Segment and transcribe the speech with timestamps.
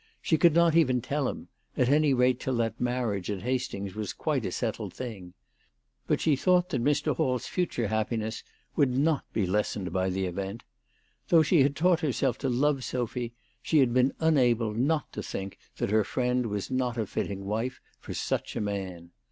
[0.19, 1.47] She could not even tell him,
[1.77, 5.35] at any rate till that marriage at Hastings was quite a settled thing.
[6.07, 7.15] But she thought that Mr.
[7.15, 8.43] HalPs future happiness
[8.75, 10.63] would not be lessened by the event.
[11.27, 15.59] Though she had taught herself to love Sophy, she had been unable not to think
[15.77, 19.11] that her friend was not a fitting wife for such a man.